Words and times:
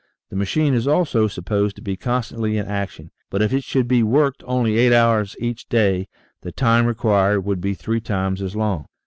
The 0.31 0.35
machine 0.35 0.73
is 0.73 0.87
also 0.87 1.27
supposed 1.27 1.75
to 1.75 1.81
be 1.83 1.95
constantly 1.95 2.57
in 2.57 2.65
action, 2.65 3.11
but 3.29 3.43
if 3.43 3.53
it 3.53 3.63
should 3.63 3.87
be 3.87 4.01
worked 4.01 4.43
only 4.47 4.75
eight 4.79 4.91
hours 4.93 5.35
each 5.39 5.69
day, 5.69 6.07
the 6.41 6.51
time 6.51 6.87
required 6.87 7.41
would 7.41 7.61
be 7.61 7.75
three 7.75 8.01
times 8.01 8.41
as 8.41 8.55
long. 8.55 8.87